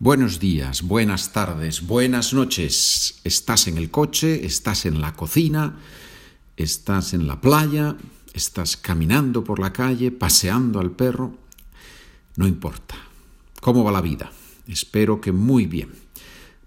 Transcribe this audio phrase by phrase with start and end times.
[0.00, 3.20] Buenos días, buenas tardes, buenas noches.
[3.24, 5.74] Estás en el coche, estás en la cocina,
[6.56, 7.96] estás en la playa,
[8.32, 11.36] estás caminando por la calle, paseando al perro.
[12.36, 12.94] No importa.
[13.60, 14.30] ¿Cómo va la vida?
[14.68, 15.90] Espero que muy bien.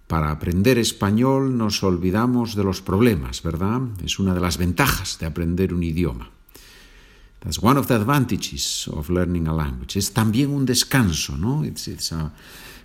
[0.07, 3.79] Para aprender español nos olvidamos de los problemas, ¿verdad?
[4.03, 6.29] Es una de las ventajas de aprender un idioma.
[7.39, 9.97] That's one of the advantages of learning a language.
[9.97, 11.63] Es también un descanso, ¿no?
[11.63, 12.33] It's, it's a,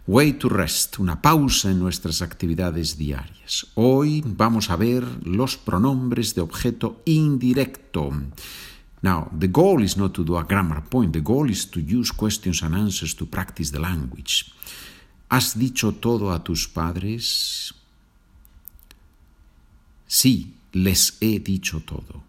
[0.09, 3.66] Way to Rest, una pausa en nuestras actividades diarias.
[3.74, 8.12] Hoy vamos a ver los pronombres de objeto indirecto.
[9.02, 12.12] Now, the goal is not to do a grammar point, the goal is to use
[12.12, 14.52] questions and answers to practice the language.
[15.29, 17.74] ¿Has dicho todo a tus padres?
[20.07, 22.23] Sí, les he dicho todo.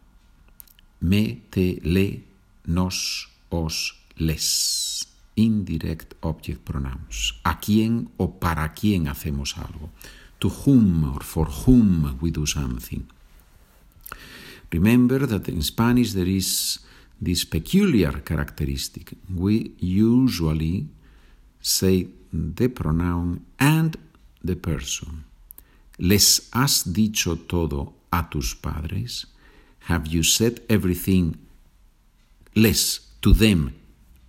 [0.99, 2.23] Me, te, le,
[2.65, 5.06] nos, os, les
[5.37, 7.39] indirect object pronouns.
[7.43, 9.91] ¿A quién o para quién hacemos algo?
[10.39, 13.07] To whom or for whom we do something.
[14.71, 16.79] Remember that in Spanish there is
[17.21, 19.15] this peculiar characteristic.
[19.33, 20.89] We usually
[21.61, 23.97] say the pronoun and
[24.43, 25.23] the person.
[25.99, 29.27] ¿Les has dicho todo a tus padres?
[29.87, 31.37] Have you said everything
[32.55, 33.73] les to them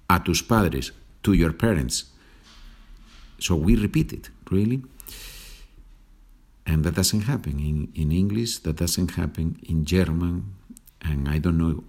[0.08, 2.04] a tus padres, to your parents.
[3.38, 4.82] So we repeat it, really.
[6.66, 10.54] And that doesn't happen in, in English, that doesn't happen in German,
[11.00, 11.84] and I don't know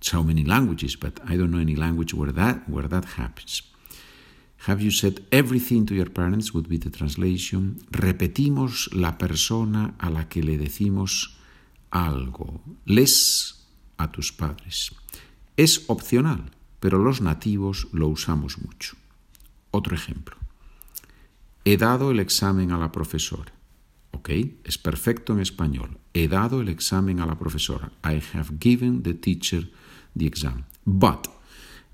[0.00, 3.62] so many languages, but I don't know any language where that where that happens.
[4.66, 6.52] Have you said everything to your parents?
[6.52, 7.80] Would be the translation.
[7.90, 11.36] Repetimos la persona a la que le decimos
[11.92, 12.60] algo.
[12.84, 13.54] Les
[13.98, 14.90] a tus padres.
[15.56, 16.50] Es opcional
[16.80, 18.96] pero los nativos lo usamos mucho.
[19.70, 20.36] Otro ejemplo.
[21.64, 23.52] He dado el examen a la profesora.
[24.12, 24.30] ¿Ok?
[24.64, 25.98] Es perfecto en español.
[26.14, 27.92] He dado el examen a la profesora.
[28.02, 29.70] I have given the teacher
[30.16, 30.64] the exam.
[30.84, 31.28] But,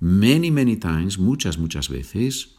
[0.00, 2.56] many, many times, muchas, muchas veces,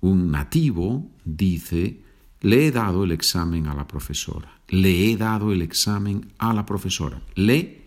[0.00, 2.00] un nativo dice,
[2.40, 4.60] le he dado el examen a la profesora.
[4.68, 7.20] Le he dado el examen a la profesora.
[7.34, 7.82] Le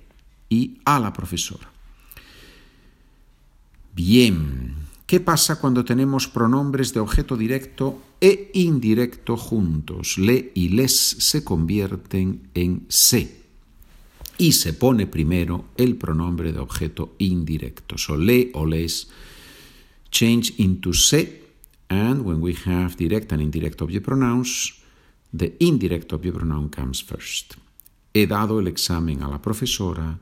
[0.50, 1.72] y a la profesora.
[4.02, 10.18] Bien, ¿qué pasa cuando tenemos pronombres de objeto directo e indirecto juntos?
[10.18, 13.44] Le y les se convierten en se.
[14.38, 17.98] Y se pone primero el pronombre de objeto indirecto.
[17.98, 19.10] So le o les
[20.12, 21.44] change into se,
[21.90, 24.76] and when we have direct and indirect object pronouns,
[25.38, 27.56] the indirect object pronoun comes first.
[28.14, 30.18] He dado el examen a la profesora,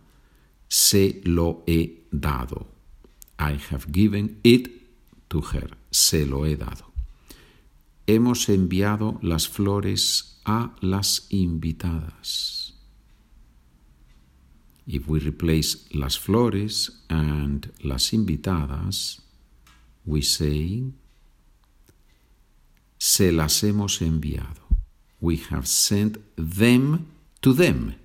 [0.67, 2.76] se lo he dado.
[3.39, 4.69] I have given it
[5.29, 5.69] to her.
[5.91, 6.91] Se lo he dado.
[8.07, 12.73] Hemos enviado las flores a las invitadas.
[14.85, 19.21] If we replace las flores and las invitadas,
[20.05, 20.93] we say
[22.97, 24.61] se las hemos enviado.
[25.19, 27.07] We have sent them
[27.41, 27.95] to them.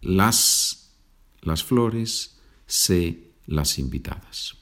[0.00, 0.90] Las,
[1.42, 4.61] las flores, se las invitadas.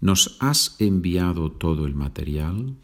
[0.00, 2.76] ¿Nos has enviado todo el material?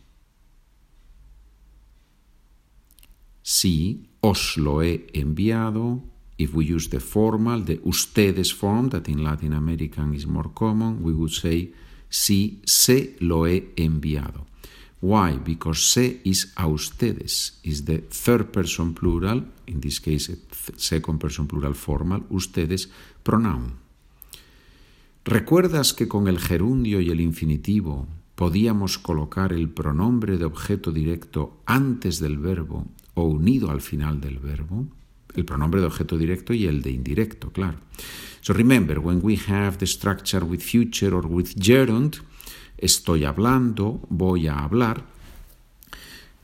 [3.43, 6.03] Sí, os lo he enviado.
[6.37, 11.03] If we use the formal, the ustedes form, that in Latin American is more common,
[11.03, 11.73] we would say
[12.11, 14.47] sí, se lo he enviado.
[15.01, 15.39] Why?
[15.39, 20.31] Because se is a ustedes, is the third person plural, in this case,
[20.77, 22.89] second person plural formal, ustedes
[23.23, 23.86] pronoun.
[25.29, 28.07] ¿Recuerdas que con el gerundio y el infinitivo
[28.37, 34.39] podíamos colocar el pronombre de objeto directo antes del verbo o unido al final del
[34.39, 34.87] verbo?
[35.35, 37.79] El pronombre de objeto directo y el de indirecto, claro.
[38.41, 42.19] So remember, when we have the structure with future or with gerund,
[42.79, 45.07] estoy hablando, voy a hablar,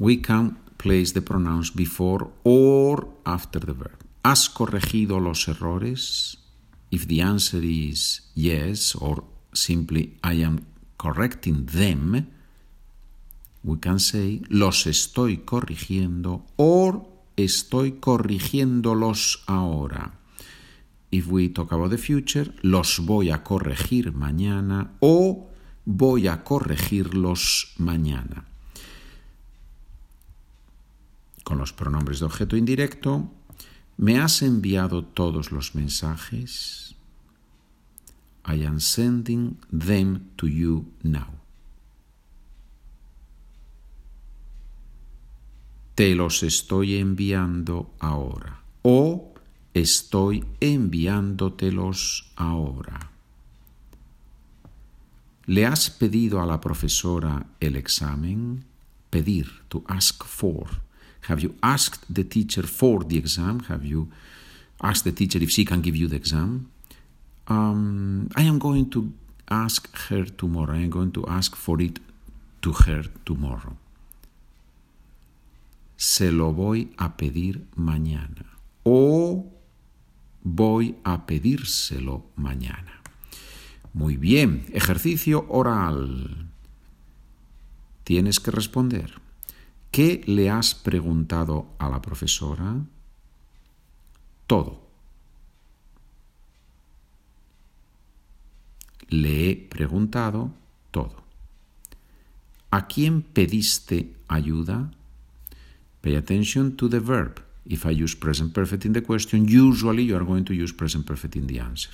[0.01, 3.97] we can place the pronouns before or after the verb.
[4.25, 6.42] ¿Has corregido los errores?
[6.93, 9.25] If the answer is yes, or
[9.55, 10.67] simply I am
[10.99, 12.29] correcting them,
[13.65, 20.19] we can say los estoy corrigiendo or estoy corrigiéndolos ahora.
[21.11, 25.49] If we talk about the future, los voy a corregir mañana o
[25.87, 28.45] voy a corregirlos mañana.
[31.43, 33.31] Con los pronombres de objeto indirecto,
[34.03, 36.97] ¿Me has enviado todos los mensajes?
[38.45, 41.43] I am sending them to you now.
[45.95, 48.61] te los estoy enviando ahora.
[48.83, 49.35] O
[49.75, 53.11] estoy enviándotelos ahora.
[55.47, 58.65] ¿Le has pedido a la profesora el examen?
[59.11, 60.83] Pedir, to ask for.
[61.29, 63.61] Have you asked the teacher for the exam?
[63.69, 64.11] Have you
[64.83, 66.71] asked the teacher if she can give you the exam?
[67.47, 69.13] Um, I am going to
[69.49, 70.75] ask her tomorrow.
[70.75, 72.01] I am going to ask for it
[72.63, 73.77] to her tomorrow.
[75.97, 78.59] Se lo voy a pedir mañana.
[78.85, 79.53] O
[80.43, 83.01] voy a pedírselo mañana.
[83.95, 86.49] Muy bien, ejercicio oral.
[88.03, 89.22] Tienes que responder.
[89.93, 92.81] ¿Qué le has preguntado a la profesora?
[94.47, 94.81] Todo.
[99.11, 100.55] Le he preguntado
[100.91, 101.23] todo.
[102.71, 104.91] ¿A quién pediste ayuda?
[106.01, 107.43] Pay attention to the verb.
[107.67, 111.05] If I use present perfect in the question, usually you are going to use present
[111.05, 111.93] perfect in the answer.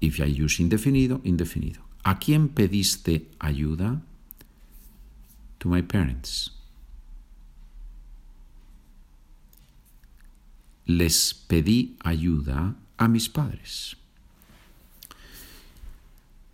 [0.00, 1.80] If I use indefinido, indefinido.
[2.02, 4.02] ¿A quién pediste ayuda?
[5.60, 6.57] To my parents.
[10.88, 13.96] Les pedí ayuda a mis padres.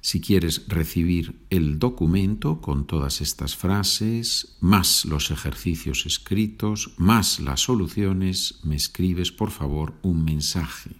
[0.00, 7.60] Si quieres recibir el documento con todas estas frases, más los ejercicios escritos, más las
[7.60, 10.90] soluciones, me escribes por favor un mensaje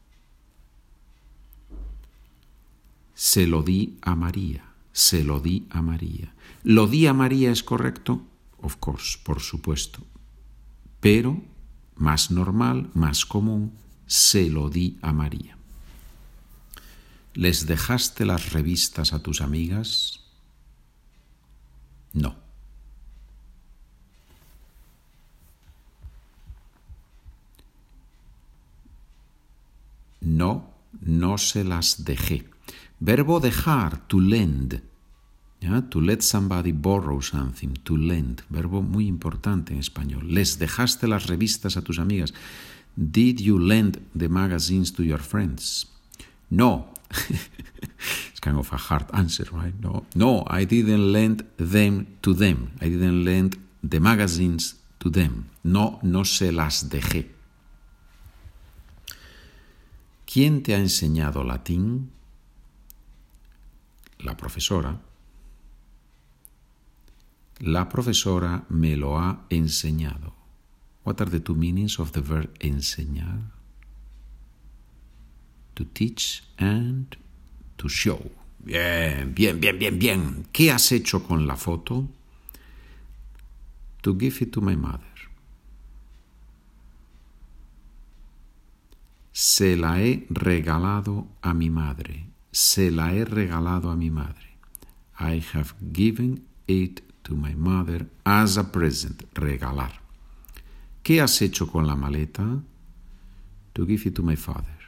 [3.14, 4.69] Se lo di a María.
[4.92, 6.34] Se lo di a María.
[6.62, 8.26] ¿Lo di a María es correcto?
[8.58, 10.00] Of course, por supuesto.
[11.00, 11.42] Pero
[11.96, 13.72] más normal, más común,
[14.06, 15.56] se lo di a María.
[17.34, 20.20] ¿Les dejaste las revistas a tus amigas?
[22.12, 22.34] No.
[30.20, 32.48] No, no se las dejé.
[33.00, 34.82] Verbo dejar, to lend.
[35.90, 38.42] To let somebody borrow something, to lend.
[38.48, 40.32] Verbo muy importante en español.
[40.32, 42.32] Les dejaste las revistas a tus amigas.
[42.96, 45.86] Did you lend the magazines to your friends?
[46.50, 46.86] No.
[48.30, 49.74] it's kind of a hard answer, right?
[49.80, 52.72] No, no, I didn't lend them to them.
[52.80, 55.50] I didn't lend the magazines to them.
[55.62, 57.30] No, no se las dejé.
[60.26, 62.10] ¿Quién te ha enseñado latín?
[64.22, 65.00] La profesora.
[67.60, 70.34] La profesora me lo ha enseñado.
[71.04, 73.52] What are the two meanings of the verb enseñar?
[75.74, 77.16] To teach and
[77.76, 78.30] to show.
[78.58, 80.46] Bien, bien, bien, bien, bien.
[80.52, 82.08] ¿Qué has hecho con la foto?
[84.02, 85.06] To give it to my mother.
[89.32, 92.29] Se la he regalado a mi madre.
[92.52, 94.56] Se la he regalado a mi madre.
[95.18, 99.22] I have given it to my mother as a present.
[99.34, 100.00] Regalar.
[101.02, 102.62] ¿Qué has hecho con la maleta?
[103.74, 104.78] To give it to my father.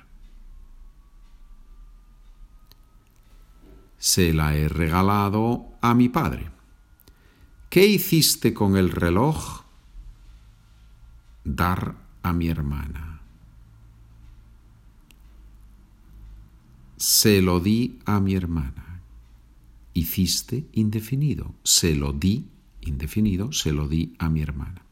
[3.99, 6.51] Se la he regalado a mi padre.
[7.71, 9.63] ¿Qué hiciste con el reloj?
[11.45, 13.12] Dar a mi hermana.
[17.23, 19.01] Se lo di a mi hermana.
[19.93, 21.55] Hiciste indefinido.
[21.63, 22.49] Se lo di
[22.81, 23.53] indefinido.
[23.53, 24.83] Se lo di a mi hermana.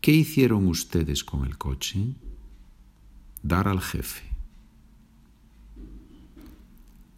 [0.00, 2.14] ¿Qué hicieron ustedes con el coche?
[3.42, 4.22] Dar al jefe.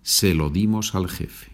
[0.02, 1.50] Se lo dimos al jefe.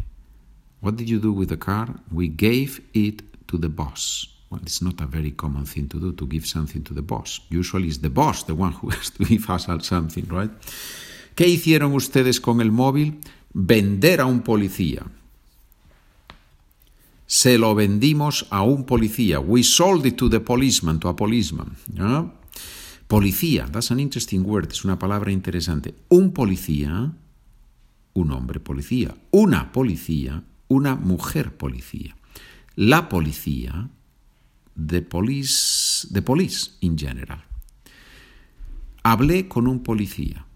[0.80, 2.00] What did you do with the car?
[2.12, 4.28] We gave it to the boss.
[4.50, 7.40] Well, it's not a very common thing to do to give something to the boss.
[7.50, 10.52] Usually it's the boss the one who has to give us something, right?
[11.38, 13.21] ¿Qué hicieron ustedes con el móvil?
[13.54, 15.07] Vender a un policía.
[17.26, 19.38] Se lo vendimos a un policía.
[19.38, 21.76] We sold it to the policeman, to a policeman.
[23.07, 25.95] Policía, that's an interesting word, es una palabra interesante.
[26.09, 27.12] Un policía,
[28.14, 32.16] un hombre policía, una policía, una mujer policía.
[32.75, 33.88] La policía,
[34.75, 37.45] the police, the police in general.
[39.04, 40.48] Hablé con un policía.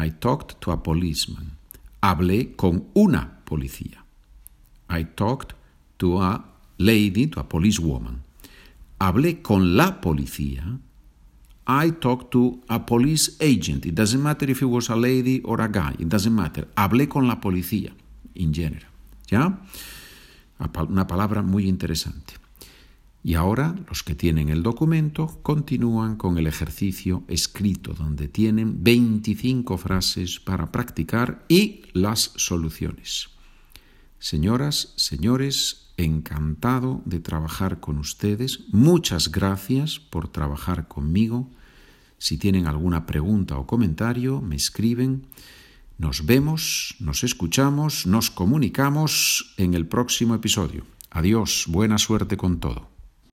[0.00, 1.58] I talked to a policeman.
[2.00, 4.02] Hablé con una policía.
[4.88, 5.54] I talked
[5.98, 6.42] to a
[6.78, 8.22] lady, to a policewoman.
[8.98, 10.78] Hablé con la policía.
[11.66, 13.84] I talked to a police agent.
[13.84, 15.94] It doesn't matter if it was a lady or a guy.
[15.98, 16.66] It doesn't matter.
[16.76, 17.92] Hablé con la policía,
[18.34, 18.88] in general.
[19.28, 19.60] ¿Ya?
[20.88, 22.34] Una palabra muy interesante.
[23.22, 29.76] Y ahora los que tienen el documento continúan con el ejercicio escrito, donde tienen 25
[29.76, 33.28] frases para practicar y las soluciones.
[34.18, 38.60] Señoras, señores, encantado de trabajar con ustedes.
[38.72, 41.50] Muchas gracias por trabajar conmigo.
[42.16, 45.26] Si tienen alguna pregunta o comentario, me escriben.
[45.98, 50.86] Nos vemos, nos escuchamos, nos comunicamos en el próximo episodio.
[51.10, 52.99] Adiós, buena suerte con todo.